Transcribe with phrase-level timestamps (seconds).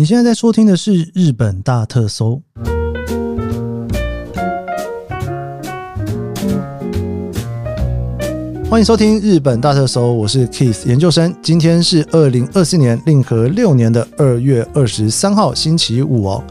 [0.00, 2.40] 你现在在收听的是日本大特搜，
[8.70, 11.36] 欢迎收听日本大特搜，我是 Keith 研究生。
[11.42, 16.42] 今天是二零二四年令和六年的二月二十三号，星期五哦。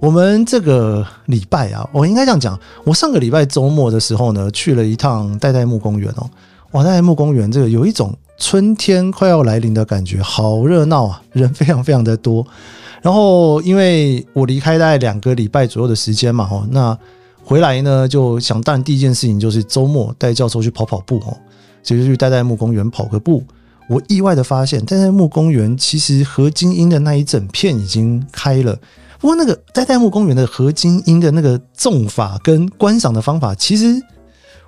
[0.00, 6.28] 我们这个礼拜啊，我应该这样讲，我上个礼拜周末的时候呢，去了一趟代代木公园哦。
[6.72, 12.44] 哇，代代木公园这个有一种春天快要来临的感觉，好热闹啊，人非常非常的多。
[13.00, 16.98] 然后，因为我离开大概两个礼拜左右的时间嘛，哈，那
[17.44, 21.36] 回来呢，就想当然第一件事情就是周末带教授去跑跑步，哦，
[21.82, 23.42] 所以就去代代木公园跑个步。
[23.88, 28.78] 我意外的发现，代代木公园其实河津樱的那一整片已经开了。
[29.18, 33.98] 不过，那个代代木公园的河津樱的那个种法跟观赏的方法，其实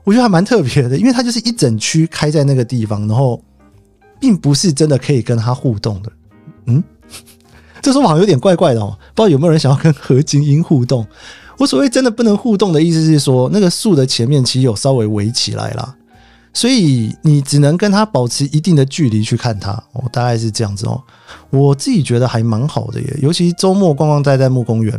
[0.05, 3.43] 我觉得还蛮特别的，因为它就是一整区开在那个地方，然后
[4.19, 6.13] 并不是真的可以跟它互动的，
[6.67, 6.83] 嗯。
[7.83, 11.07] 这说法好像有点怪怪的哦，不知道有没有人想要跟河津樱互动？
[11.59, 15.95] 我所谓真的不能互动的意思是说，那个树的前面其实有稍微围起来啦，
[16.55, 21.03] 所以你只能跟他保持一定的距离去看它哦，大概是这样子哦。
[21.51, 24.99] 我自己觉得还蛮好的耶，尤其周末逛逛代代木公园。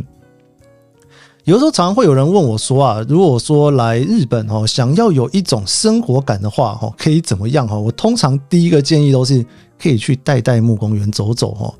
[1.44, 7.80] 有时候常常会有人问我说啊，如果说来日本哦，想要有一种生活感的话哦，可以怎么样哦？
[7.80, 9.44] 我通常第一个建议都是
[9.82, 11.74] 可以去代代木公园走走哦。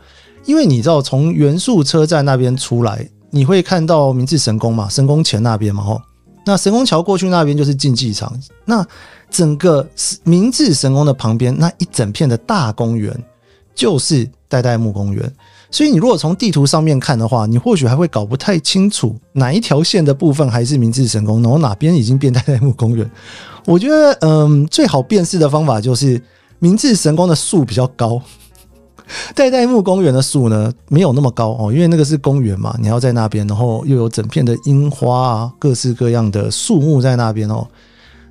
[0.45, 6.03] 因为你知道，从元素车站那边出来，你会看到明治神宫嘛，神宫前那边嘛，吼。
[6.45, 8.33] 那神宫桥过去那边就是竞技场。
[8.65, 8.85] 那
[9.31, 9.89] 整个
[10.25, 13.17] 明治神宫的旁边那一整片的大公园，
[13.75, 15.33] 就是代代木公园。
[15.71, 23.09] 所以你如果从地图上面看的话，你或许还会搞不太清楚哪一条线的部分还是明治神宫，然后哪边已经变代代木公园。
[23.65, 26.21] 我觉得，嗯，最好辨识的方法就是
[26.59, 28.21] 明治神宫的树比较高。
[29.35, 37.67] 代代木公园的树呢，没有那么高哦，因为那个是公园嘛，你要在那边，然后又有整片的樱花啊，各式各样的树木在那边哦。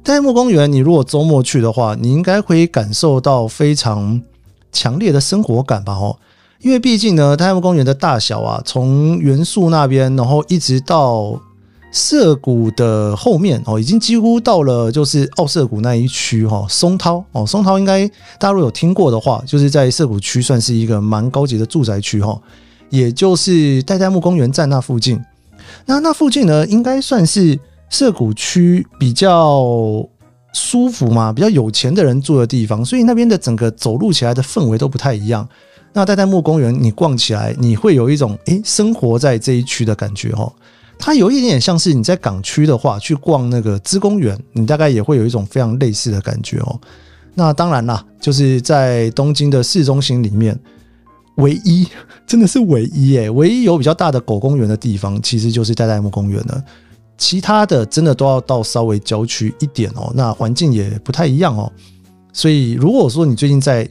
[0.03, 4.21] 代代木公园，你如果周末去的话，你应该会感受到非常
[4.71, 5.93] 强烈的生活感吧？
[5.93, 6.17] 哦，
[6.61, 11.39] 因为毕竟呢，代代木公园的大小啊，从原宿那边，然后一直到。
[11.91, 18.07] 涩谷的后面哦，已经几乎到了就是奥涩谷那一区哈，松涛哦，松涛应该
[18.39, 22.39] 大家如果有听过的话，就是在涩谷区算是一个蛮高级的住宅区哈，
[22.89, 25.21] 也就是代代木公园站那附近。
[25.85, 27.59] 那那附近呢，应该算是
[27.89, 29.61] 涩谷区比较
[30.53, 35.47] 舒服嘛，比较有钱的人住的地方，所以那边的整个走路起来的氛围都不太一样。
[35.93, 40.51] 那代代木公园你逛起来，你会有一种诶生活在这一区的感觉哈。
[41.01, 46.79] 它有一点点像是你在港区的话，去逛那个芝公园，你大概也会有一种非常类似的感觉哦。
[47.33, 50.57] 那当然啦，就是在东京的市中心里面，
[51.35, 51.87] 唯一
[52.27, 56.63] 真的是唯一诶，唯一有比较大的狗公园的地方，其实就是代代木公园了。
[57.17, 61.71] 其他的真的都要到稍微郊区一点哦，那环境也不太一样哦。
[62.33, 63.89] 所以如果说你最近在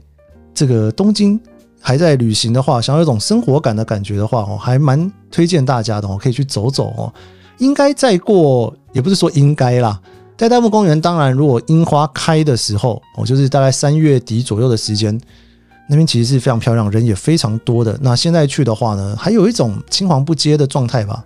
[0.53, 1.41] 这个东京，
[1.80, 7.12] 还在旅行的话，想要有一种生活感的感觉的话哦，还蛮推荐大家的哦，可以去走走哦。
[7.58, 10.00] 应该再过，也不是说应该啦。
[10.36, 15.19] 代代木公园，当然如果樱花开的时候哦，就是大概三月底左右的时间，
[15.88, 17.98] 那边其实是非常漂亮，人也非常多的。
[18.00, 21.24] 那现在去的话呢，还有一种青黄不接的状态吧。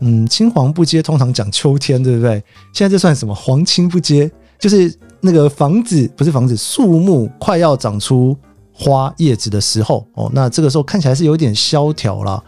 [0.00, 2.42] 嗯，青黄不接通常讲秋天，对不对？
[2.72, 3.34] 现在这算什么？
[3.34, 8.36] 黄青不接，就是那个房子不是房子，树木快要长出。
[8.78, 12.42] 花叶子的时候哦，那这个时候看起来是有点萧条啦。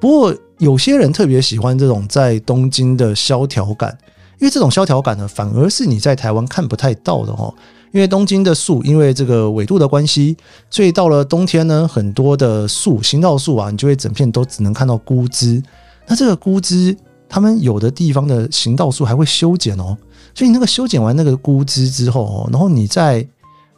[0.00, 3.96] 不过有些人特别喜欢这种在东京的萧条感，
[4.40, 7.54] 因为这种萧条感呢，反而是你在台湾看不太到的哦。
[7.92, 10.36] 因为东京的树，因为这个纬度的关系，
[10.68, 15.62] 所以到了冬天呢，很多的树，行道树啊，你就会整片都只能看到枯枝。
[16.06, 16.96] 那这个枯枝，
[17.28, 19.96] 他们有的地方的行道树还会修剪哦，
[20.34, 23.26] 所以那个修剪完那个枯枝之后哦，然后你在。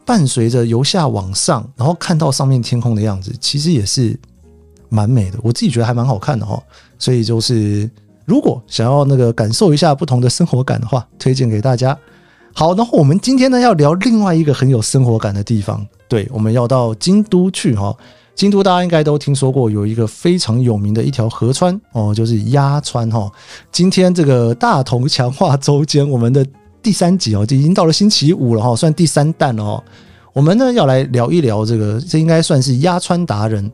[0.05, 4.19] 伴随着由下往上，然后看到上面天空的样子，其实也是
[4.89, 5.39] 蛮美的。
[5.43, 6.61] 我自己觉得还蛮好看的哈。
[6.99, 7.89] 所以就是，
[8.25, 11.97] 如果想要那个感受一下不同的生活感的话，推荐给大家。
[12.53, 15.87] 好，然后我们今天呢要聊另外一个很有生活感的地方。
[16.09, 17.97] 对，我们要到京都去哈。
[18.35, 23.31] 京都大家应该都听说过，有一个非常有名的一条河川哦，就是鸭川哈。
[23.71, 26.45] 今天这个大同强化周间，我们的。
[26.83, 29.85] 第三集哦，就已经到了星期五了哈，算第三弹了哦。
[30.33, 33.71] 我们呢要来聊一聊这个，这应该算是压川达人。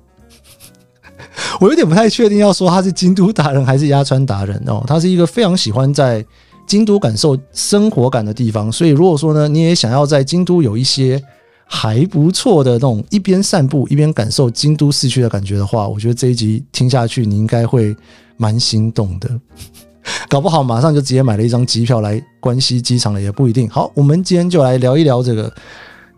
[1.60, 4.82] 我有点不太确定，要说他是京都达人还是压川达人哦。
[4.86, 6.24] 他是一个非常喜欢在
[6.66, 11.22] 京都感受生活感的地方，所以如果说呢，你也想要在京都有一些
[11.64, 17.96] 还不错的那种一边散步一边感受京都市区的感觉的话，我觉得这一集听下去你应该会
[18.36, 19.30] 蛮心动的，
[20.28, 23.68] 搞不好马上就直接买了一张机票来关西机场了也不一定。
[23.68, 25.52] 好，我们今天就来聊一聊这个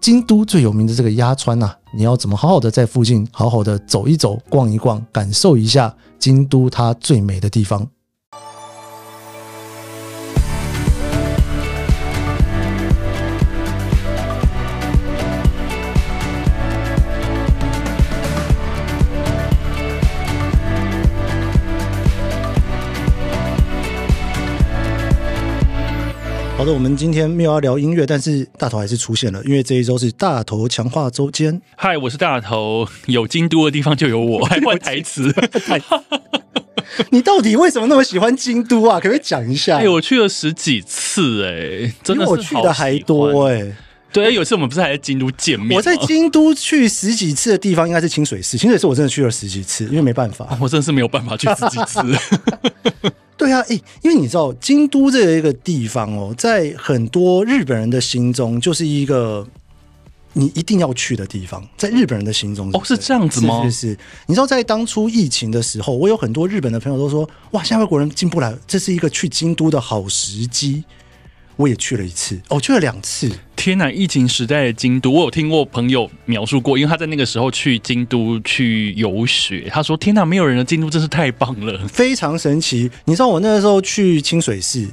[0.00, 7.86] 京都最有名的这个鸭川呐，你要怎么好好的在附近好好的走一走、逛一逛，感受一下京都它最美的地方。
[26.58, 31.62] 好的，我们今天没有要聊音乐，但是大头还是出现了，因为这一周是大头强化周间。
[31.76, 35.32] 嗨，我是大头，有京都的地方就有我， 还换台词。
[37.10, 38.98] 你到底为什么那么喜欢京都啊？
[38.98, 39.78] 可不可以讲一下？
[39.78, 43.76] 哎，我去了十几次，哎，真的我去的还多，哎。
[44.12, 45.76] 对，有一次我们不是还在京都见面？
[45.76, 52.00] 我在京都去十几次的地方应该是清水寺，清水寺我真的去了十几次，因为没办法， 我真的是没有办法去十几次。
[53.38, 59.46] 对啊，诶，因为你知道京都这一个地方哦，在很多日本人的心中就是一个
[60.32, 63.62] 你一定要去的地方，在日本人的心中哦，是这样子吗？
[63.62, 70.84] 是是是，你知道在当初疫情的时候，我有很多日本的朋友都说，哇，现在外国人进不来，这是一个去京都的好时机。
[71.58, 73.30] 我也去了一次，哦，去了两次。
[73.56, 73.90] 天呐！
[73.90, 84.88] 疫情时代的京都，我有听过朋友描述过，因为他在那个时候去京都去游学，他说：“天呐，没有人的京都真是太棒了，非常神奇。”你知道我那个时候去清水寺，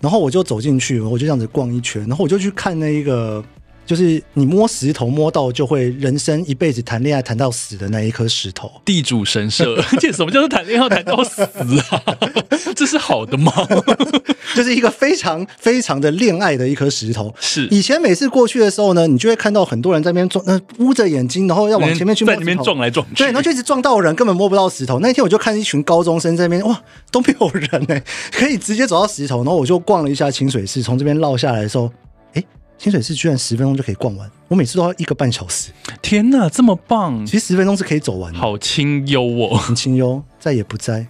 [0.00, 3.42] 然后我就走进去，我就这样子逛一圈，然后我就去看那一个。
[3.90, 9.82] 就是你摸石头摸到就会人生一辈子谈恋爱谈到死的那一颗石头，地主神社。
[9.98, 12.00] 这什么叫做谈恋爱要谈到死啊？
[12.76, 13.52] 这是好的吗？
[14.54, 17.34] 就是一个非常非常的恋爱的一颗石头。
[17.40, 23.16] 是以前每次过去的时候呢，你就会看到很多人在那边撞，呃，捂着眼睛，然后要往前面去摸，在里面撞来撞去。
[23.16, 25.00] 对，然后就一直撞到人，根本摸不到石头。
[25.00, 28.00] 那天我就看一群高中生在那边，哇，都没有人呢，
[28.30, 29.38] 可以直接走到石头。
[29.38, 32.09] 然后我就逛了一下清水寺，从这边绕下来的时候，哎。
[32.80, 35.70] 清水寺居然十分钟就可以逛完，我每次都要一个半小时。
[36.00, 37.26] 天哪，这么棒！
[37.26, 41.06] 其实十分钟是可以走完的，好清幽哦，很清幽，再也不在。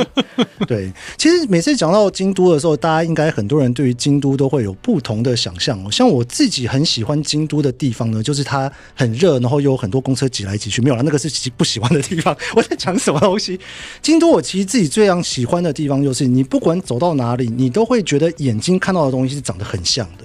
[0.68, 5.90] 对，其实每次讲到京都的时候，大家应该很多人对于京都都会有不同的想象哦。
[5.90, 10.82] 像我自己很喜欢京都的地方呢，就是它很热，然后又有很多公车挤来挤去。
[10.82, 12.36] 没有了，那个是其不喜欢的地方。
[12.54, 13.58] 我在讲什么东西？
[14.02, 20.24] 京都我其实自己最样喜欢的地方，就是你不管走到哪里，你都会觉得眼睛看到的东西是长得很像的。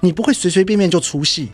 [0.00, 1.48] 你不会随随便便就出戏，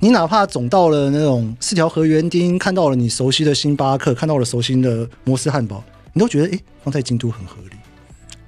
[0.00, 5.82] 你哪怕总到了那种四条河园丁，看到了你熟悉的星巴克，看到了熟悉的摩斯汉堡，
[6.12, 7.77] 你都觉得诶，放在京都很合理。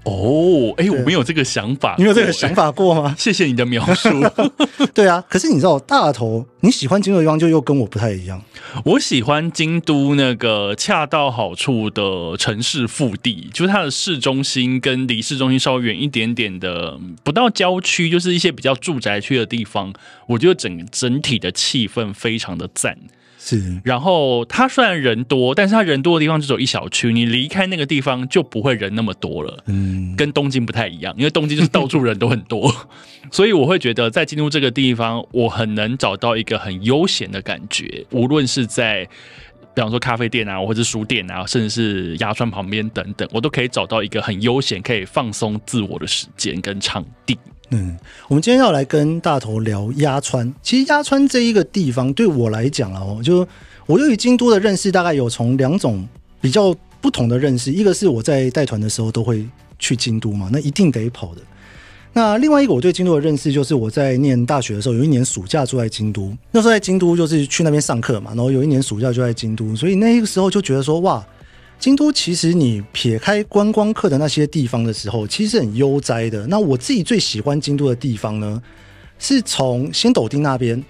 [0.05, 3.15] 哦，哎，我没有这个想法，你有这个想法过吗？
[3.19, 4.09] 谢谢你的描述。
[4.95, 8.43] 对啊，可是你知道，大头你喜欢京都的地方就又跟我不太一样。
[8.85, 19.93] 我喜欢京都那个恰到好处的城市腹地，就是它的市中心跟离市中心稍微远一点点的，不到郊区，就是一些比较住宅区的地方，
[20.27, 22.97] 我觉得整整体的气氛非常的赞。
[23.43, 29.65] 是，然后它虽然人多，但是它人多的地方就只有一小区，你离开那个地方就不会人那么多了。
[29.67, 32.71] 嗯，跟东京不太一样，因为东京就是到处人都很多，
[33.33, 39.09] 所以我会觉得在京都这个地方，我很能找到一个很悠闲的感觉，无论是在
[39.75, 47.39] 比方说咖啡店啊，或者是书店啊，甚至是牙川旁边等等，我都可以找到一个很悠闲、可以放松自我的时间跟场地。
[47.73, 47.97] 嗯，
[48.27, 50.53] 我们今天要来跟大头聊鸭川。
[50.61, 53.47] 其实鸭川这一个地方对我来讲啊，我就
[53.87, 56.05] 我对于京都的认识大概有从两种
[56.41, 59.47] 比较不同的认识，一个是我在带团的时候都会
[59.79, 61.41] 去京都嘛，那一定得跑的。
[62.13, 71.25] 那另外一个我对京都的认识就是我在念大学的时候，有一年暑假住在京都，那时候在京都就是去那边上课嘛，然后有一年暑假就在京都，所以那个时候就觉得说哇。
[71.81, 76.47] 京都其实你撇开观光客的那些地方的时候，其实很悠哉的。
[76.47, 78.63] 那我自己最喜欢京都的地方呢，
[79.19, 80.85] 是从仙斗町那边，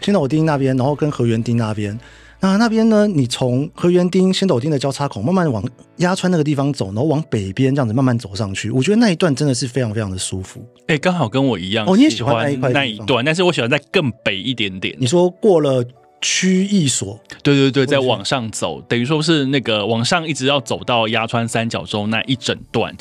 [0.00, 1.96] 仙斗町那边，然后跟河原町那边。
[2.40, 5.64] 那那边呢，你从河原町、仙斗町的交叉口慢慢往
[5.98, 10.58] 鸭川那个地方走，然后往北边这样子慢慢走上去，我觉得那一段真的是非常非常的舒服。
[10.88, 14.92] 哎、欸，刚好跟我一样，哦，你也喜欢那一块那一段，但是我喜欢在更北一点点。
[14.98, 15.84] 你说过了。
[16.22, 22.96] 区役所，对对对，在往上走，等于说是那个往上一直要走到鸭川三角洲那一整段。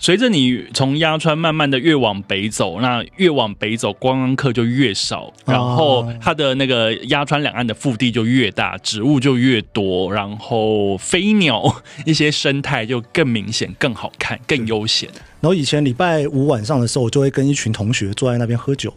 [0.00, 15.08] 随着你从鸭川慢慢的越往北走，那越往北走，观光客就越少，然后它的那个鸭川两岸的腹地就越大，植物就越多，然后飞鸟一些生态就更明显、更好看、更悠闲。
[15.40, 18.94] 然后以前礼拜五晚上的时候，我就会跟一群同学坐在那边喝酒。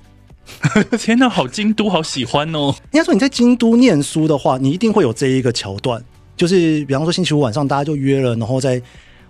[0.97, 2.73] 天哪，好京都，好喜欢哦！
[2.91, 6.03] 应该说你在京都念书的话，你一定会有这一个桥段，
[6.37, 8.81] 就是比方说星期五晚上大家就约了，然后在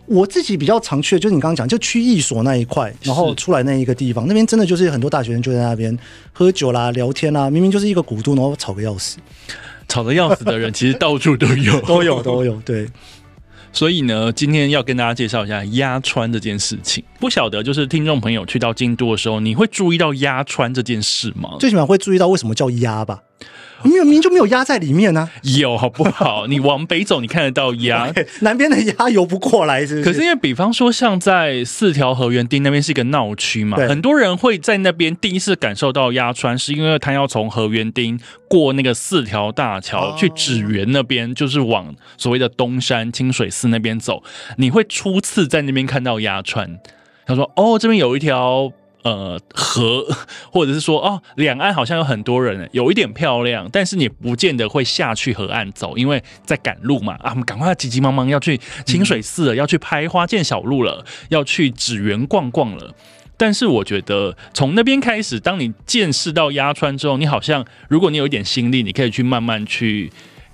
[0.05, 5.97] 我自己比较常去的，就是你刚刚讲就区役所那一块，然后出来那一个地方，那边真的就是很多大学生就在那边
[6.33, 9.17] 喝酒啦、聊天啦，明明就是一个古都，然后吵个要死，
[9.87, 12.87] 吵得要死的人其实到处都有， 都有都有，对。
[13.73, 17.03] 所以呢，今天要跟大家介绍一下压穿这件事情。
[17.19, 21.55] 不晓得就是听众朋友去到京都的时候，你会注意到压穿这件事吗？
[21.59, 23.19] 最起码会注意到为什么叫压吧。
[23.83, 25.31] 没有，明明就没有鸭在里面呢、啊。
[25.57, 26.47] 有好不好？
[26.47, 28.11] 你往北走，你看得到鸭。
[28.41, 30.03] 南边的鸭游不过来，是不是？
[30.03, 44.23] 可是因为，比方说，像在四条河原町那边是一个闹区嘛，很多人会在那边第一次感受到鸭川，是因为他要从河原町过那个四条大桥去指原那边，就是往所谓的东山清水寺那边走。
[44.57, 46.79] 你会初次在那边看到鸭川。
[47.25, 48.71] 他说：“哦，这边有一条。”
[49.03, 50.05] 呃，河，
[50.51, 57.13] 或者是说，哦，两岸好像有很多人，有一点漂亮，但是你不见得会下去河岸走，因为在赶路嘛。
[57.21, 62.93] 啊，我们赶快急急忙忙要去清水寺了，要去拍花见小路了，要去祇园逛逛了。
[63.37, 70.11] 但是我觉得从那边开始，当你见识到鸭川之后，你好像如果你有一点心力，你可以去慢慢去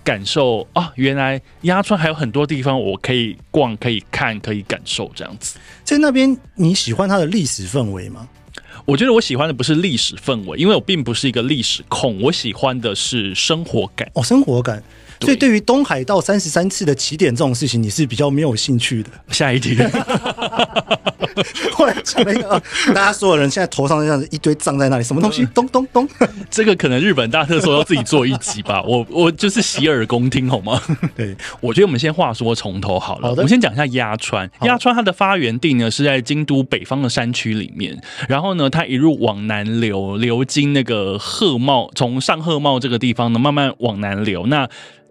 [0.08, 5.60] 感受啊，原来鸭川还有很多地方我可以逛、可以看、可以感受这样子。
[5.84, 8.26] 在那边，你喜欢它的历史氛围吗？
[8.86, 14.10] 我觉得我喜欢的不是历史氛围，因为我并不是一个历史控，我喜欢的是生活感。
[14.14, 14.82] 哦，生活感。
[15.22, 19.10] 所以，对于东海道三十三次的起点这种事情，你是比较没有兴趣的。
[19.30, 19.76] 下一题，
[21.72, 22.62] 后来讲了一个，
[22.94, 25.46] 大家所有人现在头上这样子一堆葬在那里，什么东西？
[25.54, 26.08] 咚咚咚！
[26.50, 28.82] 这个可能日本大特搜要自己做一集吧。
[28.84, 30.82] 我我就是洗耳恭听，好吗？
[31.16, 33.30] 对，我觉得我们先话说从头好了。
[33.30, 34.50] 好的，我们先讲一下鸭川。
[34.62, 44.48] 鸭川它的发源地呢是在京都北方的山区里面，然后呢，它一路往南流，流经那个贺茂，从上贺茂这个地方呢，慢慢往南流。
[44.48, 44.68] 那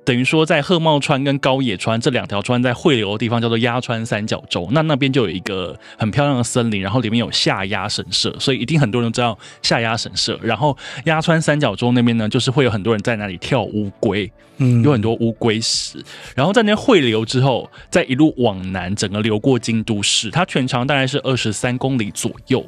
[0.07, 10.39] 等于说，在贺茂川跟高野川这两条川在汇流的地方叫做鸭川三角洲，那那边就有一个很漂亮的森林，然后里面有下鸭神社，所以一定很多人都知道下鸭神社。
[10.41, 16.01] 然后鸭川三角洲那边呢，就是会有很多人在那里跳乌龟，嗯，有很多乌龟石。
[16.37, 22.65] 然后在那汇流之后，再一路往南，整个流过京都市，它全长大概是二十三公里左右。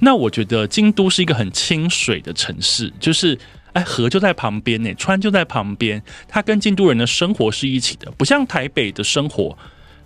[0.00, 3.38] 那我觉得京都是一个很清水的城市，就是。
[3.72, 9.56] 哎，河就在旁边呢，川就在旁边，它跟京都人的生活是一起的，不像台北的生活。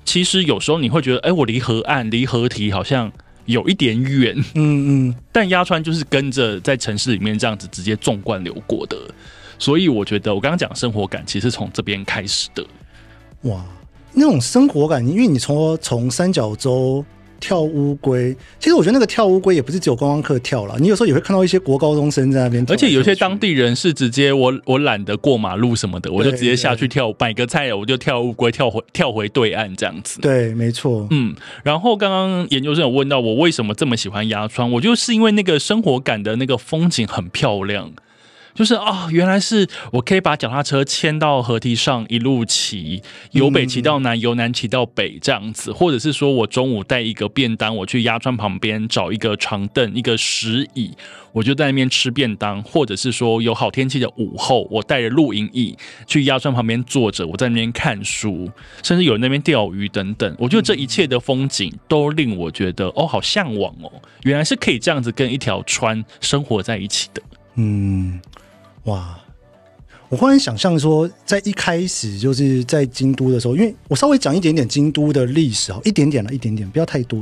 [0.05, 3.11] 其实有时候你会觉得，哎，我离河岸、离河堤好像
[3.45, 5.17] 有一点远，嗯嗯。
[5.31, 8.97] 但鸭川就是跟着在城市里面这样子直接纵贯流过的，
[9.59, 12.67] 所以我觉得我刚刚讲的生活感其实从这边开始的。
[13.43, 13.65] 哇，
[14.13, 17.05] 那种生活感，因为你从从三角洲。
[17.43, 30.21] 跳乌龟，其实我觉得那个跳乌龟也不是只有观光客跳了，你有时候也会看到一些国高中生在那边，而且有些当地人是直接我我懒得过马路什么的，我就直接下去跳买个菜，我就跳乌龟，跳回跳回对岸这样子。
[30.21, 31.09] 对，没错。
[31.11, 31.35] 嗯，
[31.65, 37.91] 然后刚刚研究生有问到我为什么这么喜欢鸭川，我就是因为那个生活感的那个风景很漂亮。
[38.55, 50.91] 就是啊、哦，原来是我可以把脚踏车牵到河堤上一路骑，由北骑到南，由南骑到北这样子，或者是说我中午带一个便当，我去鸭川旁边找一个长凳、一个石椅，
[51.33, 55.75] 我就在那边吃便当，或者是说有好天气的午后，我带着露营椅
[56.07, 58.51] 去鸭川旁边坐着，我在那边看书，
[58.83, 60.37] 甚至有那边钓鱼等等。
[60.39, 63.91] 我觉得这一切的风景都令我觉得哦，好向往哦，
[64.25, 67.23] 原来是可以这样子跟一条川生活在一起的，
[67.55, 68.21] 嗯。
[68.85, 69.19] 哇！
[70.09, 77.19] 我忽然想象说，在一开始就是在京都的时候，因为我稍微讲一点点京都的历史啊，一点点了，一点点，不要太多。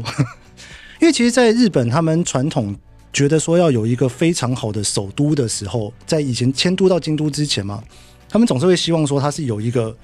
[1.01, 2.77] 因为其实，在日本，他们传统
[3.13, 7.81] 觉得说要有一个非常好的首都的时候，在以前迁都到京都之前嘛，
[8.29, 9.97] 他们总是会希望说它是有一个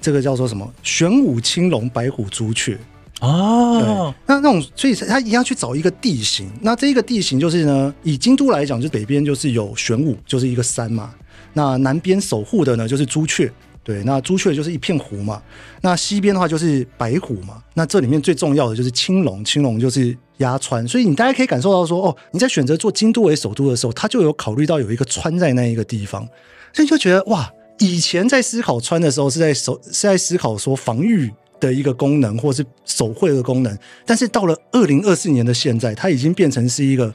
[0.00, 2.78] 这个叫做什么玄武青龙白虎朱雀。
[3.20, 6.50] 哦，那那种，所以他一定要去找一个地形。
[6.60, 11.14] 那这一个地形就是呢，以京都来讲，就北边就是有玄武，就是一个山嘛。
[11.54, 13.50] 那南边守护的呢，就是朱雀。
[13.82, 15.40] 对，那朱雀就是一片湖嘛。
[15.82, 17.62] 那西边的话就是白虎嘛。
[17.74, 20.86] 那这里面最重要的就是青龙，青龙就是鸭川。
[20.88, 26.26] 所以你大家可以感受到说，哦，你在选择做京都为首都的时候，他就有考虑到有一个川在那一个地方，
[26.72, 31.32] 所以就觉得哇，以前在思考川的时候是在守，是在思考说防御。
[31.64, 37.12] 的一个功能，或是手绘的功能，但是到了二零二四年的现在，它已经变成是一个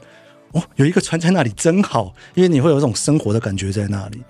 [0.52, 4.20] 哦，有一个船在那里真好，因为你会有一种生活的感觉在那里。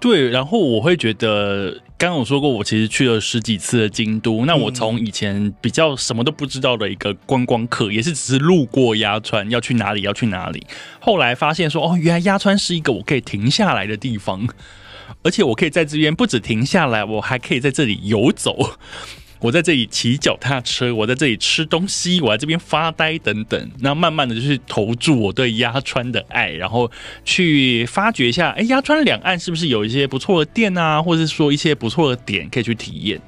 [0.00, 4.44] 对，然后我会觉得，刚刚我说过，我其实去了十几次的京都。
[4.46, 10.64] 那我从以前比较什么都不知道的一个观光客，也是只是路过鸭川，要去哪里要去哪里。
[11.00, 14.46] 后来发现说，哦，原来鸭川是一个我可以停下来的地方，
[15.24, 18.78] 而且我可以在这边不止停下来，我还可以在这里游走。
[19.40, 23.70] 我在这里骑脚踏车，我在这里吃东西，我在这边发呆等等。
[23.80, 26.90] 那慢慢的就去投注我对鸭川的爱，然后
[27.24, 33.20] 去发掘一下，哎，鸭川两岸是不是有一些不错的店啊，或者是说一些不错的点可以去体验。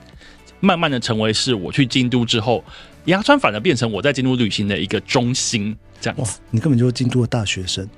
[0.59, 2.65] 慢慢的成为是我去京都之后，
[3.07, 5.77] 鸭川反而变成我在京都旅行的一个中心。
[6.01, 7.89] 这样子，哇，你根本就是京都的大学生。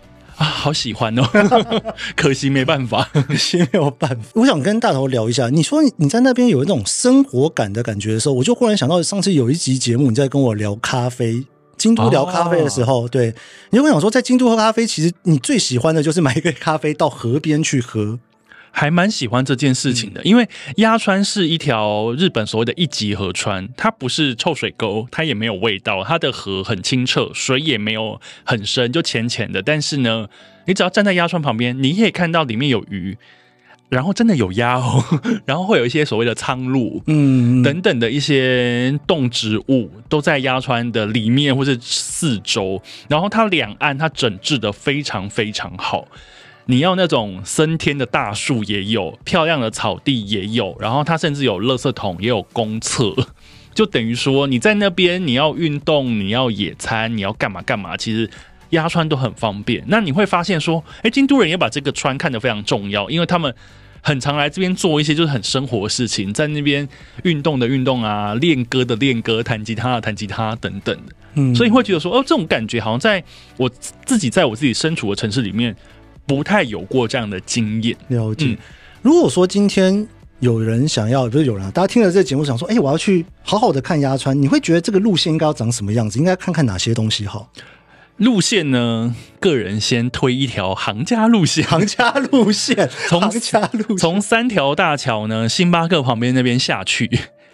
[0.42, 1.22] 啊，好喜欢哦！
[2.16, 4.30] 可惜没办法，可惜没有办法。
[4.34, 11.46] 我想跟大头聊一下，你说你在那边有一种生活感的感觉的时候，我就忽然想到上次有一集节目你在跟我聊咖啡，
[11.76, 13.32] 京都聊咖啡的时候，哦、对，
[13.70, 18.18] 你就会想说，在京都喝咖啡，其实你最喜欢的就是买一杯咖啡到河边去喝。
[18.74, 29.62] 还蛮喜欢这件事情的，因为鸭川是一条日本所谓的一级河川，它不是臭水沟，它也没有味道，它的河很清澈，水也没有很深，就浅浅的。
[29.62, 30.26] 但是呢，
[30.66, 33.18] 你只要站在鸭川旁边，你可以看到里面有鱼，
[33.90, 35.04] 然后真的有鸭哦，
[35.44, 46.08] 然后会有一些所谓的苍鹭，嗯，等等的一些动植物都在鸭川的里面或是四周，然后它两岸它整治的非常非常好。
[46.66, 53.12] 你要那种升天的大树也有，漂亮的草地也有，然后它甚至有垃圾桶，也有公厕，
[53.74, 58.30] 就等于说你在那边你要运动，你要野餐，你要干嘛干嘛，其实
[58.70, 59.82] 压川都很方便。
[59.88, 63.52] 那你会发现说，哎，京都人也把这个川看得非常重要，因为他们
[64.00, 66.88] 很常来这边做一些就是很生活的事情，在那边
[67.24, 71.12] 运动的运动啊，练歌的练歌，弹吉他的弹吉他等等的。
[71.34, 73.24] 嗯，所以你会觉得说，哦，这种感觉好像在
[73.56, 73.68] 我
[74.04, 75.76] 自己在我自己身处的城市里面。
[76.26, 77.96] 不太有过这样的经验。
[78.08, 78.46] 了解。
[78.46, 78.58] 嗯、
[79.02, 80.06] 如果说今天
[80.40, 86.18] 有人想要，不是有人，大家听了这个节目想说，哎、欸，我要去好好的看鸭川，你会觉得这个路线应该要长什么样子？
[86.18, 87.50] 应该看看哪些东西好？
[88.16, 89.16] 路线呢？
[89.40, 97.10] 个人先推一条行家路线，行家路线， 从行家路从三条大桥呢，星巴克旁边那边下去，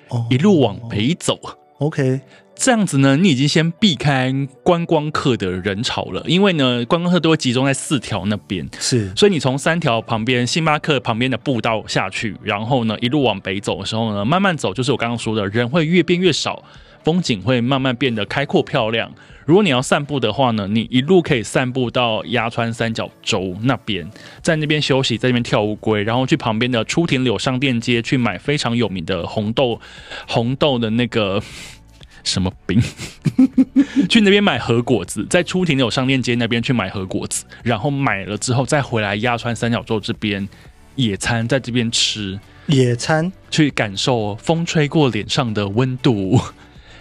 [0.08, 1.38] 哦、一路往北走。
[1.78, 2.20] OK。
[2.60, 4.34] 这样子呢，你已经先避开
[4.64, 16.64] 观光客的人潮了，因为呢，观光客都会集中在四条那边，是，所以你从三条旁边星巴克旁边的步道下去，然后呢，一路往北走的时候呢，慢慢走，就是我刚刚说的，人会越变越少，
[17.04, 19.08] 风景会慢慢变得开阔漂亮。
[19.46, 24.10] 如果你要散步的话呢，你一路可以散步到鸭川三角洲那边，
[24.42, 29.80] 在那边休息，在那边跳乌龟，然后去旁边的出庭柳商店街去买非常有名的红豆，
[30.26, 31.40] 红豆的那个。
[32.28, 32.80] 什么饼？
[34.08, 40.46] 去那边买核果子，在出庭有商店街那边去买核果子，然后买了之后再回来亚川三角洲这边
[40.96, 46.38] 野餐，在这边吃野餐，去感受风吹过脸上的温度，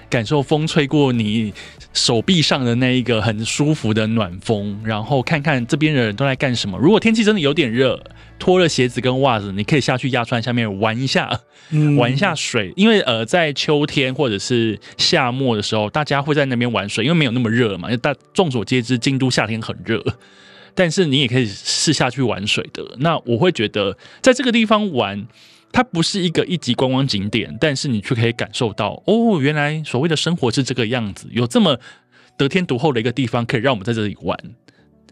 [0.09, 1.53] 感受风吹过你
[1.93, 6.77] 手臂上的那一个很舒服的暖风，然后看看这边的人都在干什么。
[6.77, 7.99] 如果天气真的有点热，
[8.39, 11.41] 脱了鞋子跟袜子，你可以下去鸭川下面玩一下，
[11.71, 12.71] 嗯、玩一下水。
[12.75, 17.89] 因为呃，在秋天或者是夏末的时候，大家会在那边玩水，因为没有那么热嘛。
[17.89, 20.03] 因为大众所皆知，京都夏天很热，
[20.75, 22.83] 但是你也可以试下去玩水的。
[22.99, 25.27] 那我会觉得，在这个地方玩，
[25.77, 31.79] 它不是一个一级观光景点，但是你却可以感受到，哦，原来所谓的生活是这个样子，有这么
[32.35, 34.35] 得天独厚的一个地方，可以让我们在这里玩。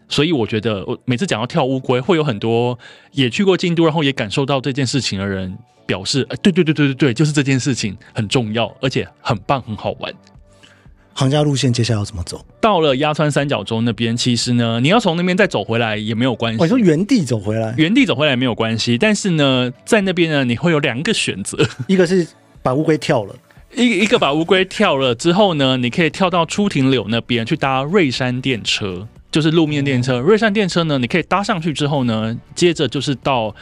[0.08, 2.76] 所以我觉得，我每次讲到跳乌龟，会有很多
[3.12, 10.12] 也去过京都，然后也感受到这件事情的人表示，哎，对对对对对对，就是这件事情很重要，而且很棒，很好玩。
[11.18, 12.44] 行家路线接下来要怎么走？
[12.60, 16.60] 到了鸭川三角洲那边，其实呢，你要从那边再走回来也没有关系。
[16.60, 18.98] 我说原地走回来，原地走回来没有关系。
[18.98, 21.56] 但是呢，在那边呢，你会有两个选择，
[21.88, 22.28] 一个是
[22.62, 23.34] 把乌龟跳了，
[23.74, 29.08] 一一个把乌龟跳了之后呢，你可以跳到出庭柳那边去搭瑞山电车。
[29.32, 33.54] 就是路面电车，瑞山电车呢，你可以搭上去之后呢，接着就是到。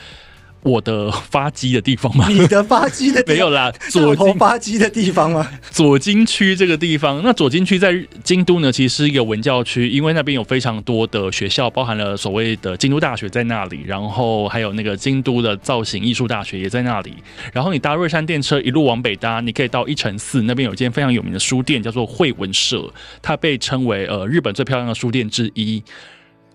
[0.64, 2.27] 我的发迹的地方吗？
[2.29, 5.46] 你的发迹的地方 没有啦，左京发迹的地方吗？
[5.70, 17.14] 左京区这个地方，那左京区在京都呢，其实是一个文教区，因为那边有非常多的学校，包含了所谓的京都大学在那里，然后还有那个京都的造型艺术大学也在那里。
[17.53, 25.83] 然后你搭瑞山电车一路往北搭，你可以到一乘寺那边有一间非常有名的书店，叫做惠文社，它被称为呃日本最漂亮的书店之一。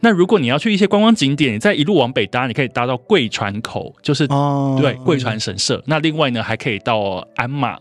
[0.02, 5.82] 那如果你要去一些观光景点，你再一路往北搭，你可以搭到贵船口，就是、oh, 对贵船神社。
[5.86, 7.78] 那另外呢，还可以到鞍马，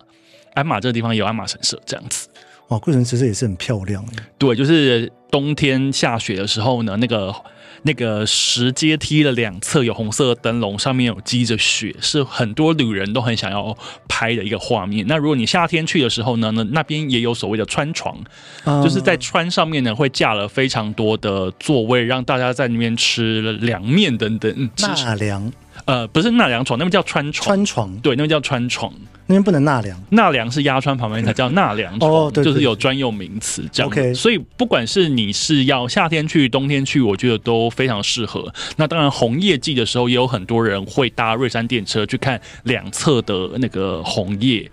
[0.54, 2.28] 鞍马这个地方有鞍马神社这样子。
[2.68, 4.04] 哇，贵船神社也是很漂亮。
[4.37, 7.35] 对，就是冬天下雪的时候呢，那个。
[7.82, 13.76] 那个石阶梯的两侧有红色的灯笼，上面有积着雪，是很多旅人都很想要
[14.08, 15.06] 拍的一个画面。
[15.06, 18.16] 那如果你夏天去的时候呢，那那边也有所谓的川床，
[18.64, 24.70] 就是在川上面呢会架了非常多的座位，让大家在那边吃凉面等等。
[24.78, 25.52] 纳凉？
[25.84, 27.46] 呃，不是纳凉床，那边叫川床。
[27.46, 28.92] 川床，对，那边叫川床。
[29.28, 33.86] 那边不能纳凉，纳凉是鸭川旁边才叫纳凉床，哦、对对对，就是有专用名词这样。
[33.86, 38.50] OK，所以不管是你是要夏天去、冬天去，我觉得都非常适合。
[38.76, 44.66] 那当然，红叶季的时候，也有很多人会搭瑞山电车去看两侧的那个红叶，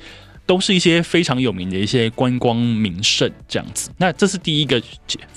[0.46, 3.90] 都是一些非常有名的一些观光名胜这样子。
[3.98, 4.82] 那这是第一个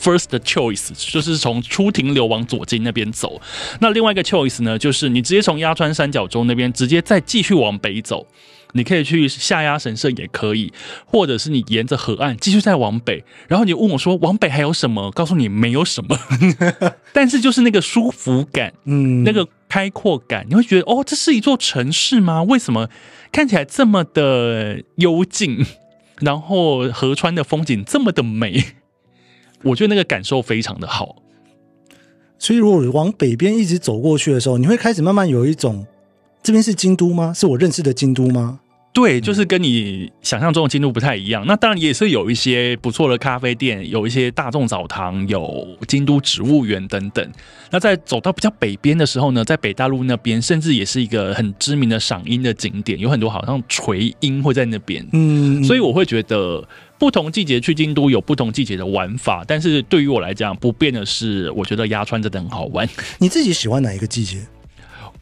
[0.00, 3.40] first choice，就是从出停留往左京那边走。
[3.80, 8.24] 那另外一个 choice 呢，就是你直接从鸭川三角洲那边直接再继续往北走。
[8.72, 10.72] 你可以去下压神社，也可以，
[11.06, 15.10] 或者是你沿着河岸继续再往北，然后你问我说往北还有什么？
[15.12, 16.18] 告诉你没有什么，
[17.12, 22.42] 但是就是那个舒服感，嗯，那个开阔感，你会觉得哦，这是一座城市吗？
[22.42, 22.88] 为什么
[23.32, 25.64] 看起来这么的幽静？
[26.20, 28.64] 然后河川的风景这么的美，
[29.64, 31.22] 我觉得那个感受非常的好。
[32.38, 35.86] 所以如果往北边一直走过去的时候，你会开始慢慢有一种。
[36.48, 37.30] 这边是京都吗？
[37.36, 38.58] 是我认识的京都吗？
[38.94, 41.44] 对，就是跟你想象中的京都不太一样。
[41.46, 47.30] 那当然也是有一些不错的咖啡店，有一些大众澡堂，有京都植物园等等。
[47.70, 55.06] 那在走到比较北边的时候呢，在北大陆那边，甚至也是一个很知名的赏樱的景点，有很多好像垂樱会在那边。
[55.12, 56.66] 嗯，所以我会觉得
[56.98, 62.88] 不同季节去京都有不同季节的玩法，但是对于我来讲，不变的是，我觉得鸭川真的很好玩。
[63.18, 64.38] 你自己喜欢哪一个季节？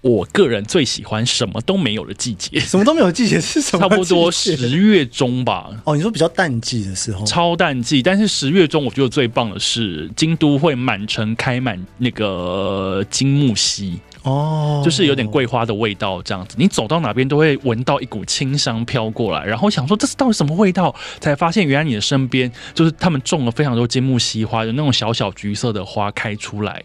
[0.06, 3.88] 我个人最喜欢什么都没有的季节，什么都没有的季节是什么？
[3.88, 5.68] 差不多十月中吧。
[5.84, 8.00] 哦，你说比较淡季的时候，超淡季。
[8.00, 16.54] 但是十月中，我觉得最棒的是京都会满城开满那个金木犀哦，就是有点桂花的味道，这样子。
[16.56, 20.94] 你走到哪边都会闻到一股清香飘过来，然后想说这是到底什么味道？
[21.20, 26.80] 才发现原来你的身边就是他们种了非常多金木犀花，有那种小小橘色的花开出来，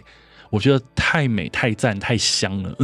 [0.50, 2.76] 我觉得太美、太赞、太香了。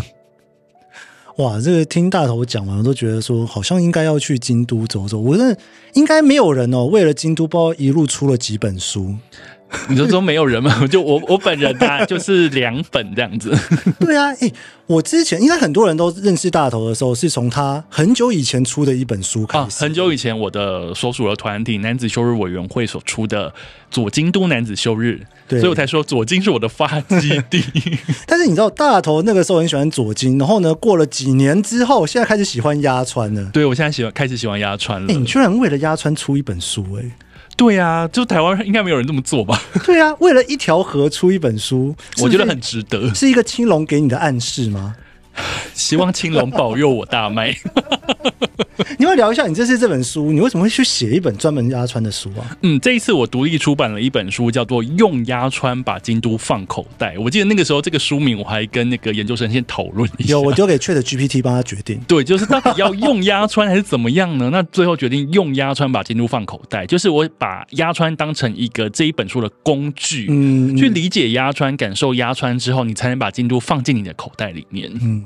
[1.38, 5.20] 哇，这个听大头讲完，我都觉得说好像应该要去京都走走。
[5.20, 5.56] 我认
[5.94, 9.16] 应该没有人哦，为了京都，包一路出了几本书。
[9.90, 10.86] 你就说没有人嘛？
[10.88, 13.56] 就我我本人啊， 就是凉粉这样子。
[14.00, 14.54] 对啊，哎、欸，
[14.86, 19.64] 我之前应该很多人都认识大头的时候，是从他很久以前出的一本书开始。
[19.64, 23.50] 啊、很久以前，我的所属的团体男子休日委员会所出的
[23.92, 25.22] 《左京都男子休日》，
[25.60, 27.62] 所以我才说左京是我的发基地。
[28.26, 33.50] 但是你知道，大头那个时候很喜欢左京，然后呢，过了几年之后，现在开始喜欢鸭川了。
[33.52, 35.14] 对，我现在喜欢开始喜欢鸭川了。
[35.14, 37.12] 你居然为了鸭川出一本书、欸，哎。
[37.58, 39.60] 对啊，就台湾应该没有人这么做吧？
[39.84, 43.14] 对啊，为了一条河出一本书， 我觉得很值得。
[43.14, 44.96] 是一个青龙给你的暗示吗？
[45.74, 47.56] 希望青龙保佑我大卖。
[48.98, 52.58] 你要聊一下，你这次这本书，你为什么会去写一本专门鸭川的书啊？
[52.62, 57.16] 嗯，这一次我独立出版了一本书，叫做《用鸭川把京都放口袋》。
[57.22, 62.00] 我记得那个时候这个书名我还跟那个研究生先讨论一下，有我丢给 Chat GPT 帮他决定。
[62.08, 64.50] 对，就是到底要用鸭川还是怎么样呢？
[64.52, 75.24] 那最后决定用鸭川把京都放口袋，就是我把鸭川当成一个这一本书的工具，嗯，去理解鸭川、感受鸭川之后，你才能把京都放进你的口袋里面，嗯。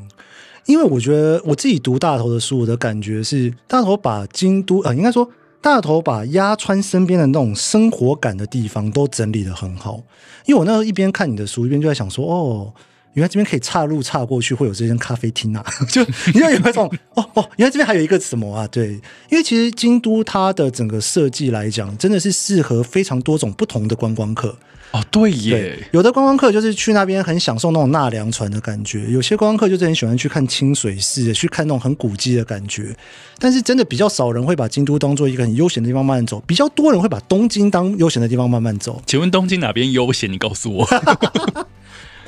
[0.72, 5.30] 因为我觉得我自己读大头的书，我的感觉是大头把京都，呃，应该说
[5.60, 10.02] 大头把压川身边的那种生活感的地方都整理得很好。
[10.46, 12.74] 因为我那时候一边看你的书，一边就在想说，哦，
[13.14, 18.68] 原来这边可以岔路岔过去，会有这间咖啡厅啊， 就你要有没有这种， 哦哦，原来这边还有一个什么啊？
[18.68, 18.94] 对，
[19.30, 24.56] 因为其实京都它的整个设计来讲，真的是适合非常多种不同的观光客。
[24.92, 32.94] 哦，对耶对，有的观光客就是去那边很享受那种纳凉船的感觉，有些观光客就是很喜欢去看清水寺，去看那种很古迹的感觉。
[33.40, 39.02] 但是真的比较少人会把京都当做一个很悠闲的地方慢慢走，比较多人会把东京当悠闲的地方慢慢走。
[39.06, 40.30] 请问东京哪边悠闲？
[40.30, 40.88] 你告诉我。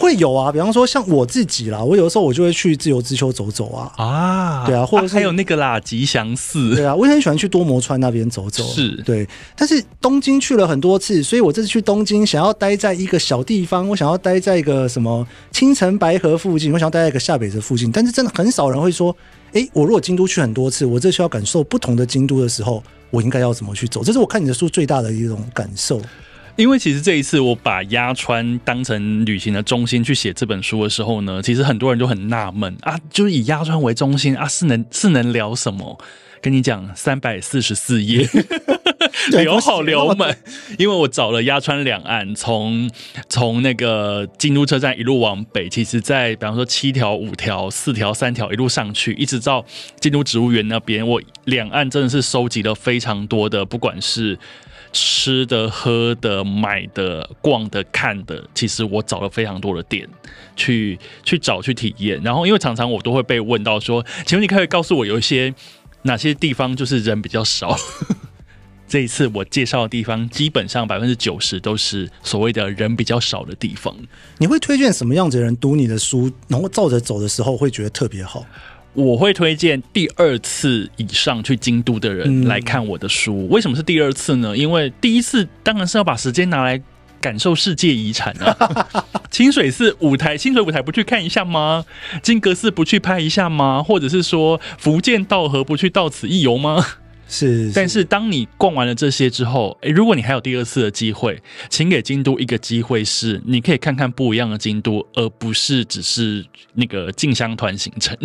[0.04, 9.26] 会有啊，比方说像我自己啦，我有的时候我就会去自由之丘走走啊，啊，对啊，或者还有那个啦，吉祥寺，对啊，我也很喜欢去多摩川那边走走，是对。
[9.56, 17.90] 但是东京去了很多次，所以我这次去东京想要待在一个小地方，我想要待在一个什么青城白河附近，我想要待在一个下北泽附近。
[17.90, 19.16] 但是真的很少人会说，
[19.54, 24.04] 哎，我如果京都去很多次，我这需要感受不同的京都的时候，我应该要怎么去走？
[24.04, 26.02] 这是我看你的书最大的一种感受。
[26.56, 36.00] 因为其实这一次我把鸭川当成旅行的中心去写这本书的时候呢，其实很多人都很纳闷啊，就是以鸭川为中心啊，是能是能聊什么？
[36.42, 38.28] 跟你讲，三百四十四页，
[39.32, 40.38] 聊好聊满，
[40.78, 42.92] 因为我找了鸭川两岸，从
[43.30, 49.66] 从那个京都车站一路往北，其实在比方说七条、五条、四条、三条一路上去，一直到
[50.02, 54.38] 京都植物园那边，我两岸真的是收集了非常多的，不管是
[54.94, 60.08] 吃的、喝的、买的、逛的、看的，其实我找了非常多的店
[60.56, 62.22] 去去找去体验。
[62.24, 65.54] 然后因为常常我都会被问到说，请问你可以告诉我有一些
[66.04, 67.76] 哪些地方就是人比较少？
[68.88, 73.96] 这一次我介绍的地方，基本上百分之九十都是所谓的人比较少的地方。
[74.38, 78.46] 你会推荐什么样子的人读你的书，然后照着走的时候会觉得特别好？
[78.94, 83.48] 我会推荐第二次以上去京都的人来看我的书。
[83.48, 84.56] 嗯、为什么是第二次呢？
[84.56, 86.82] 因为第一次当然是要把时间拿来
[87.20, 88.88] 感受世界遗产啊。
[89.32, 91.84] 清水寺舞台，清水舞台不去看一下吗？
[92.22, 93.82] 金阁寺不去拍一下吗？
[93.82, 96.86] 或者是说福建道河不去到此一游吗？
[97.28, 108.16] 是，是，但是当你逛完了这些之后，诶，如果你还有第二次的机会，请给京都一个机会，是你可以看看不一样的京都，而不是只是那个进香团行程。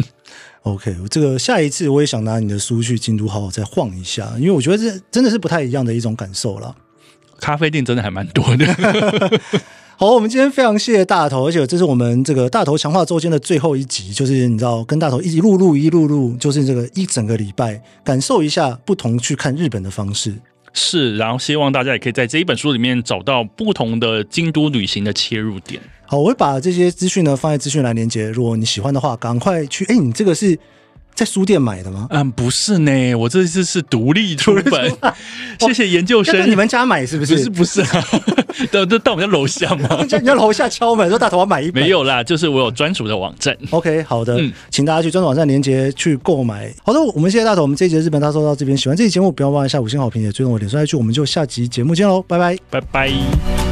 [0.75, 6.75] OK，这个下一次我也想拿你的书去京都好好再晃一下，因为我觉得这真的是不太一样的一种感受了。
[7.41, 8.67] 咖啡店真的还蛮多的。
[9.97, 20.35] 好，我们今天非常谢谢大头，而且这是我们这个大头强化周间的最后一集，就是你知道跟大头一路录一路录，就是这个一整个礼拜，感受一下不同去看日本的方式。
[20.73, 25.81] 是，然后希望大家也可以在这一本书里面找到不同的京都旅行的切入点。
[26.07, 29.85] 好，我会把这些资讯呢放在资讯栏连接，如果你喜欢的话，赶快去。
[29.87, 30.59] 哎，你这个是。
[31.19, 32.07] 在书店买的吗？
[32.11, 34.89] 嗯，不是呢，我这次是独立出本。
[35.59, 36.33] 谢谢研究生。
[36.39, 37.35] 在你们家买是不是？
[37.35, 38.05] 不是，不是啊，
[38.71, 40.05] 到都到我们家楼下吗？
[40.09, 41.83] 在 你家楼下敲门说大头要买一本。
[41.83, 43.57] 没有啦，就是我有专属的网站。
[43.71, 46.73] OK，好的，嗯，请大家去专属网站连接去购买。
[46.85, 53.68] 好的，我们谢谢大头，我们这一集的日本大搜到这边，喜欢这期节目不要忘了下五星好评，也追踪我脸书 IG，我们就下集节目见喽，拜拜，拜拜。